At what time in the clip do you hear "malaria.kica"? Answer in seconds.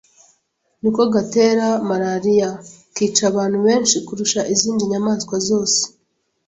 1.89-3.23